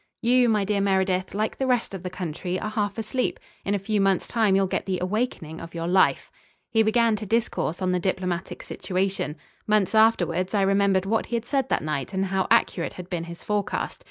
[0.23, 3.39] "You, my dear Meredyth, like the rest of the country, are half asleep.
[3.63, 6.31] In a few months' time you'll get the awakening of your life."
[6.71, 9.35] He began to discourse on the diplomatic situation.
[9.67, 13.25] Months afterwards I remembered what he had said that night and how accurate had been
[13.25, 13.99] his forecast.